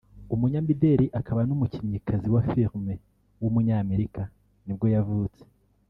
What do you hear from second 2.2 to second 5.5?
wa film w’umunyamerika nibwo yavutse